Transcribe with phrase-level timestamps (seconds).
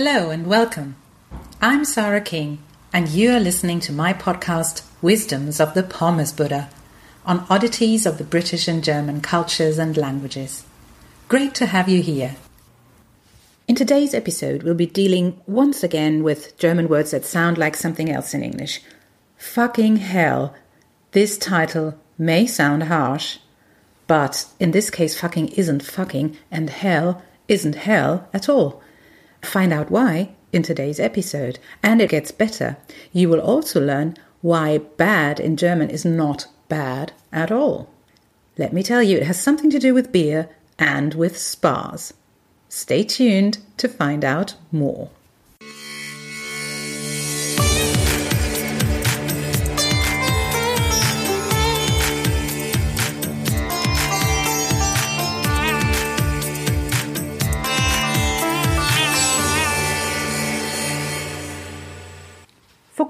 [0.00, 0.94] Hello and welcome.
[1.60, 6.70] I'm Sarah King, and you are listening to my podcast, Wisdoms of the Pommes Buddha,
[7.26, 10.64] on oddities of the British and German cultures and languages.
[11.26, 12.36] Great to have you here.
[13.66, 18.08] In today's episode, we'll be dealing once again with German words that sound like something
[18.08, 18.80] else in English.
[19.36, 20.54] Fucking hell.
[21.10, 23.38] This title may sound harsh,
[24.06, 28.80] but in this case, fucking isn't fucking, and hell isn't hell at all.
[29.48, 31.58] Find out why in today's episode.
[31.82, 32.76] And it gets better.
[33.14, 37.88] You will also learn why bad in German is not bad at all.
[38.58, 42.12] Let me tell you, it has something to do with beer and with spas.
[42.68, 45.08] Stay tuned to find out more.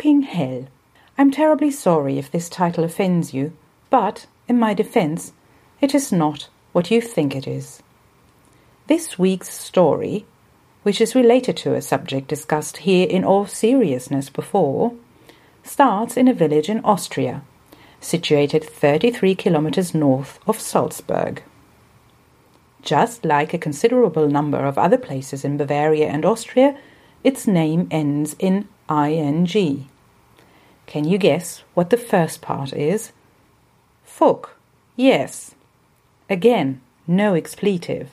[0.00, 0.68] Hell.
[1.18, 3.52] I'm terribly sorry if this title offends you,
[3.90, 5.32] but, in my defense,
[5.80, 7.82] it is not what you think it is.
[8.86, 10.24] This week's story,
[10.84, 14.94] which is related to a subject discussed here in all seriousness before,
[15.64, 17.42] starts in a village in Austria,
[18.00, 21.42] situated 33 kilometers north of Salzburg.
[22.82, 26.78] Just like a considerable number of other places in Bavaria and Austria,
[27.24, 29.88] its name ends in ing.
[30.86, 33.12] Can you guess what the first part is?
[34.04, 34.56] Fuck,
[34.96, 35.54] yes.
[36.30, 38.10] Again, no expletive.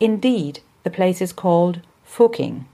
[0.00, 2.66] Indeed, the place is called Fucking.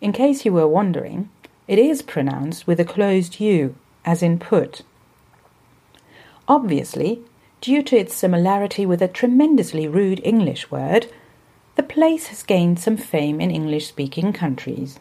[0.00, 1.28] In case you were wondering,
[1.66, 4.82] it is pronounced with a closed U, as in put.
[6.46, 7.20] Obviously,
[7.60, 11.08] due to its similarity with a tremendously rude English word,
[11.76, 14.98] the place has gained some fame in English speaking countries.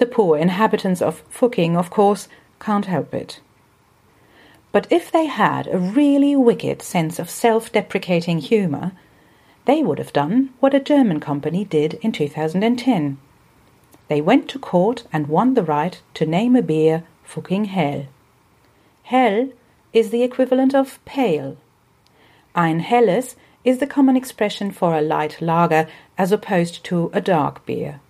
[0.00, 2.26] The poor inhabitants of Fucking, of course,
[2.58, 3.40] can't help it.
[4.72, 8.92] But if they had a really wicked sense of self deprecating humour,
[9.66, 13.18] they would have done what a German company did in 2010.
[14.08, 18.06] They went to court and won the right to name a beer Fucking Hell.
[19.02, 19.50] Hell
[19.92, 21.58] is the equivalent of pale.
[22.54, 25.86] Ein helles is the common expression for a light lager
[26.16, 28.00] as opposed to a dark beer.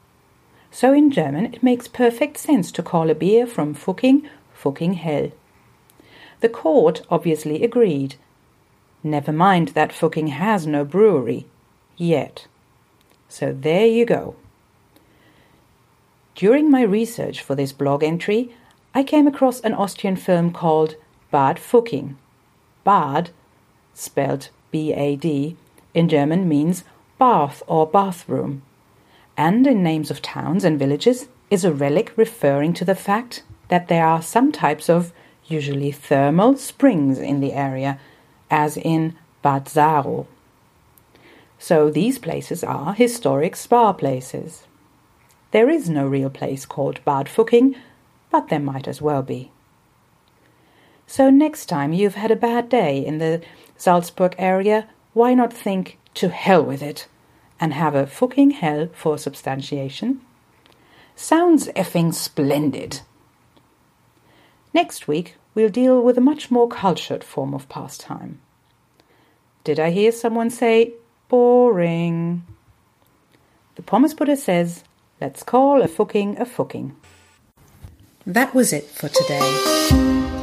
[0.70, 5.32] So in German it makes perfect sense to call a beer from Fucking Fucking Hell.
[6.40, 8.16] The court obviously agreed
[9.02, 11.46] Never mind that Fucking has no brewery.
[11.96, 12.46] Yet.
[13.28, 14.36] So there you go.
[16.34, 18.54] During my research for this blog entry,
[18.94, 20.96] I came across an Austrian film called
[21.30, 22.16] Bad Fucking.
[22.84, 23.30] Bad,
[23.94, 25.56] spelled B A D,
[25.94, 26.84] in German means
[27.18, 28.62] bath or bathroom,
[29.40, 33.88] and in names of towns and villages is a relic referring to the fact that
[33.88, 35.14] there are some types of,
[35.46, 37.98] usually thermal, springs in the area
[38.50, 40.26] as in Bad Saarow.
[41.58, 44.64] So these places are historic spa places.
[45.52, 47.74] There is no real place called Bad Fucking,
[48.30, 49.50] but there might as well be.
[51.06, 53.40] So next time you've had a bad day in the
[53.78, 57.08] Salzburg area, why not think to hell with it
[57.60, 60.20] and have a fucking hell for substantiation?
[61.14, 63.00] Sounds effing splendid.
[64.72, 68.40] Next week we'll deal with a much more cultured form of pastime.
[69.62, 70.94] Did I hear someone say,
[71.28, 72.44] boring?
[73.74, 74.84] The Pommes Buddha says,
[75.20, 76.96] let's call a fucking a fucking.
[78.26, 79.40] That was it for today.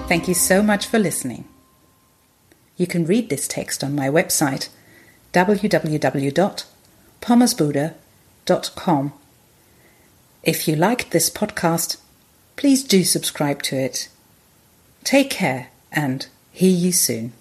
[0.08, 1.46] Thank you so much for listening.
[2.76, 4.70] You can read this text on my website
[7.22, 9.14] www.pommesbuddha.com.
[10.44, 11.98] If you liked this podcast,
[12.56, 14.10] please do subscribe to it.
[15.04, 17.34] Take care and hear you soon.